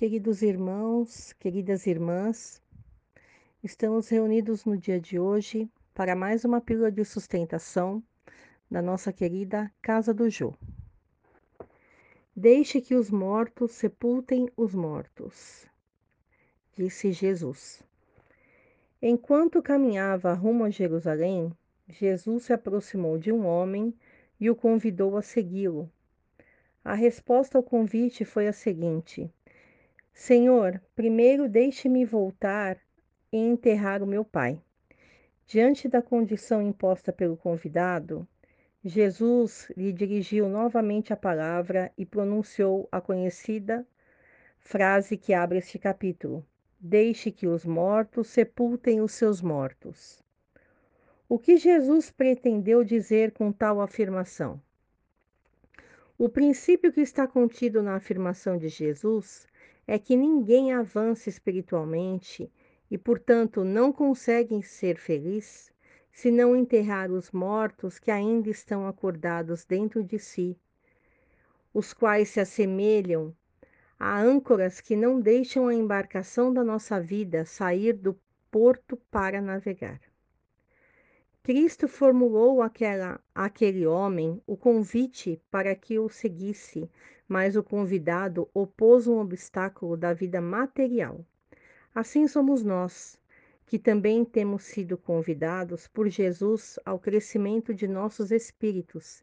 [0.00, 2.62] Queridos irmãos, queridas irmãs,
[3.62, 8.02] estamos reunidos no dia de hoje para mais uma pílula de sustentação
[8.70, 10.54] da nossa querida Casa do Jô.
[12.34, 15.66] Deixe que os mortos sepultem os mortos,
[16.74, 17.82] disse Jesus.
[19.02, 21.52] Enquanto caminhava rumo a Jerusalém,
[21.86, 23.94] Jesus se aproximou de um homem
[24.40, 25.92] e o convidou a segui-lo.
[26.82, 29.30] A resposta ao convite foi a seguinte:
[30.12, 32.78] Senhor, primeiro deixe-me voltar
[33.32, 34.60] e enterrar o meu pai.
[35.46, 38.26] Diante da condição imposta pelo convidado,
[38.84, 43.86] Jesus lhe dirigiu novamente a palavra e pronunciou a conhecida
[44.58, 46.46] frase que abre este capítulo:
[46.78, 50.22] Deixe que os mortos sepultem os seus mortos.
[51.28, 54.60] O que Jesus pretendeu dizer com tal afirmação?
[56.16, 59.46] O princípio que está contido na afirmação de Jesus
[59.90, 62.48] é que ninguém avança espiritualmente
[62.88, 65.72] e, portanto, não consegue ser feliz
[66.12, 70.56] se não enterrar os mortos que ainda estão acordados dentro de si,
[71.74, 73.34] os quais se assemelham
[73.98, 78.16] a âncoras que não deixam a embarcação da nossa vida sair do
[78.48, 80.00] porto para navegar.
[81.42, 86.88] Cristo formulou àquela, àquele homem o convite para que o seguisse,
[87.30, 91.24] mas o convidado opôs um obstáculo da vida material.
[91.94, 93.20] Assim somos nós,
[93.66, 99.22] que também temos sido convidados por Jesus ao crescimento de nossos espíritos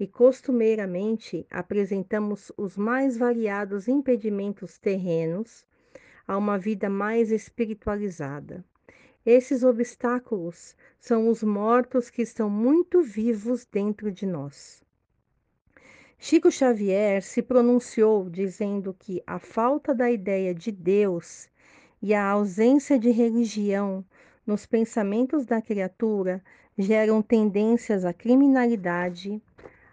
[0.00, 5.64] e costumeiramente apresentamos os mais variados impedimentos terrenos
[6.26, 8.64] a uma vida mais espiritualizada.
[9.24, 14.83] Esses obstáculos são os mortos que estão muito vivos dentro de nós.
[16.26, 21.50] Chico Xavier se pronunciou dizendo que a falta da ideia de Deus
[22.00, 24.02] e a ausência de religião
[24.46, 26.42] nos pensamentos da criatura
[26.78, 29.38] geram tendências à criminalidade,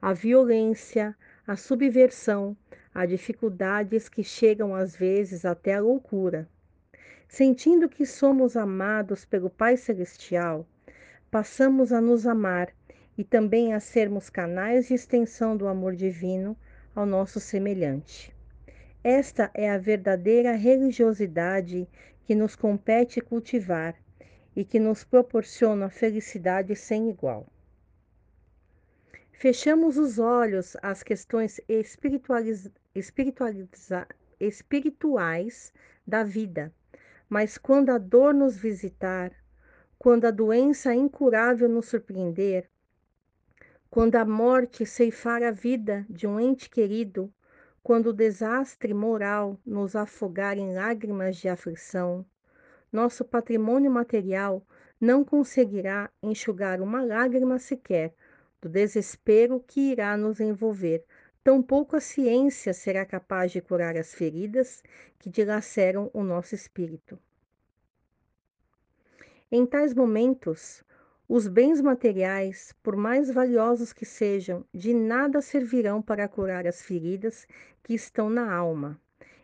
[0.00, 1.14] à violência,
[1.46, 2.56] à subversão,
[2.94, 6.48] a dificuldades que chegam às vezes até a loucura.
[7.28, 10.66] Sentindo que somos amados pelo Pai Celestial,
[11.30, 12.72] passamos a nos amar
[13.16, 16.56] e também a sermos canais de extensão do amor divino
[16.94, 18.34] ao nosso semelhante.
[19.02, 21.88] Esta é a verdadeira religiosidade
[22.24, 23.94] que nos compete cultivar
[24.56, 27.46] e que nos proporciona felicidade sem igual.
[29.32, 32.70] Fechamos os olhos às questões espirituais
[36.06, 36.72] da vida
[37.28, 39.32] mas quando a dor nos visitar,
[39.98, 42.70] quando a doença incurável nos surpreender,
[43.94, 47.32] quando a morte ceifar a vida de um ente querido,
[47.80, 52.26] quando o desastre moral nos afogar em lágrimas de aflição,
[52.90, 54.66] nosso patrimônio material
[55.00, 58.12] não conseguirá enxugar uma lágrima sequer
[58.60, 61.04] do desespero que irá nos envolver.
[61.44, 64.82] Tampouco a ciência será capaz de curar as feridas
[65.20, 67.16] que dilaceram o nosso espírito.
[69.52, 70.82] Em tais momentos,
[71.36, 77.44] os bens materiais, por mais valiosos que sejam, de nada servirão para curar as feridas
[77.82, 79.00] que estão na alma.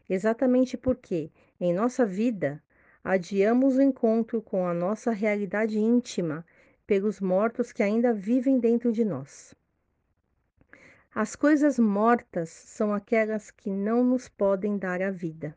[0.09, 2.63] Exatamente porque, em nossa vida,
[3.03, 6.47] adiamos o encontro com a nossa realidade íntima
[6.87, 9.53] pelos mortos que ainda vivem dentro de nós.
[11.13, 15.57] As coisas mortas são aquelas que não nos podem dar a vida.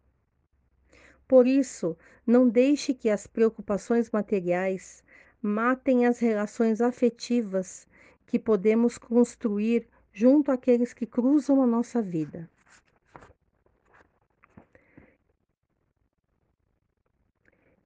[1.27, 1.95] Por isso,
[2.25, 5.03] não deixe que as preocupações materiais
[5.45, 7.85] matem as relações afetivas
[8.25, 12.49] que podemos construir junto àqueles que cruzam a nossa vida.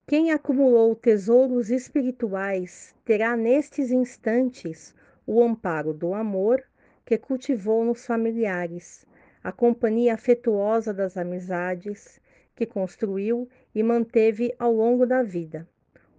[0.05, 4.93] Quem acumulou tesouros espirituais terá nestes instantes
[5.25, 6.63] o amparo do amor
[7.03, 9.03] que cultivou nos familiares,
[9.43, 12.21] a companhia afetuosa das amizades
[12.55, 15.67] que construiu e manteve ao longo da vida,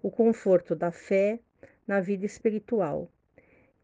[0.03, 1.41] o conforto da fé
[1.87, 3.09] na vida espiritual,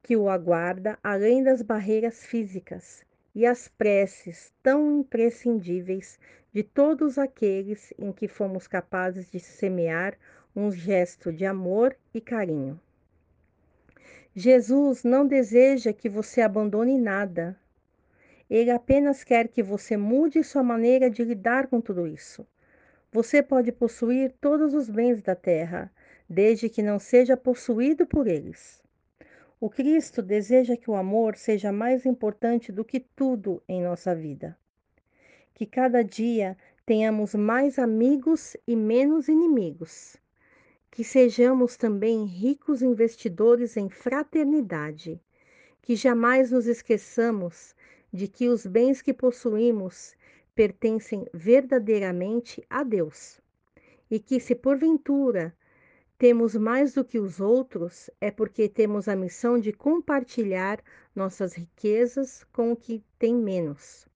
[0.02, 6.19] que o aguarda além das barreiras físicas e as preces tão imprescindíveis
[6.52, 10.16] de todos aqueles em que fomos capazes de semear
[10.55, 12.81] um gesto de amor e carinho.
[14.37, 17.58] Jesus não deseja que você abandone nada,
[18.49, 22.46] ele apenas quer que você mude sua maneira de lidar com tudo isso.
[23.10, 25.90] Você pode possuir todos os bens da terra,
[26.34, 28.82] desde que não seja possuído por eles.
[29.60, 34.58] O Cristo deseja que o amor seja mais importante do que tudo em nossa vida.
[35.54, 40.16] Que cada dia tenhamos mais amigos e menos inimigos,
[40.90, 45.20] que sejamos também ricos investidores em fraternidade,
[45.81, 47.76] que jamais nos esqueçamos
[48.12, 50.16] de que os bens que possuímos
[50.52, 53.40] pertencem verdadeiramente a Deus,
[54.10, 55.54] e que se porventura
[56.16, 60.82] temos mais do que os outros, é porque temos a missão de compartilhar
[61.14, 64.08] nossas riquezas com o que tem menos.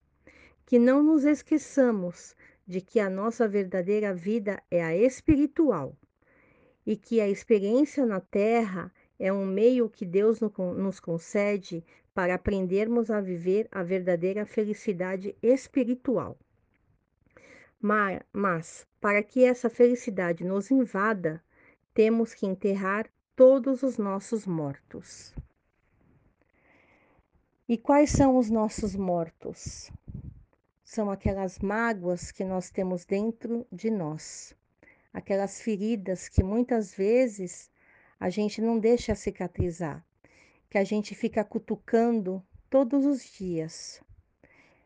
[0.64, 2.36] Que não nos esqueçamos
[2.66, 5.96] de que a nossa verdadeira vida é a espiritual
[6.86, 10.38] e que a experiência na Terra é um meio que Deus
[10.76, 11.84] nos concede
[12.14, 16.38] para aprendermos a viver a verdadeira felicidade espiritual.
[17.80, 21.42] Mas, para que essa felicidade nos invada,
[21.98, 25.34] temos que enterrar todos os nossos mortos.
[27.68, 29.90] E quais são os nossos mortos?
[30.84, 34.54] São aquelas mágoas que nós temos dentro de nós,
[35.12, 37.68] aquelas feridas que muitas vezes
[38.20, 40.06] a gente não deixa cicatrizar,
[40.70, 42.40] que a gente fica cutucando
[42.70, 44.00] todos os dias.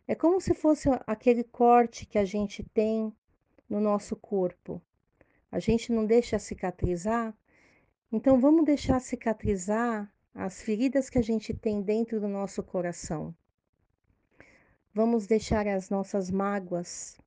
[0.09, 3.15] É como se fosse aquele corte que a gente tem
[3.69, 4.81] no nosso corpo.
[5.53, 7.37] A gente não deixa cicatrizar,
[8.11, 13.35] então vamos deixar cicatrizar as feridas que a gente tem dentro do nosso coração.
[14.95, 17.19] Vamos deixar as nossas mágoas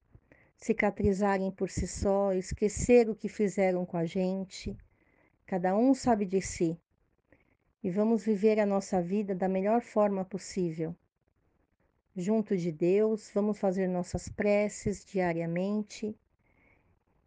[0.57, 4.75] cicatrizarem por si só, esquecer o que fizeram com a gente.
[5.45, 6.75] Cada um sabe de si.
[7.83, 10.95] E vamos viver a nossa vida da melhor forma possível.
[12.16, 16.18] Junto de Deus, vamos fazer nossas preces diariamente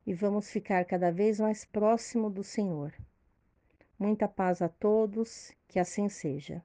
[0.08, 2.94] e vamos ficar cada vez mais próximo do Senhor.
[3.98, 6.64] Muita paz a todos, que assim seja.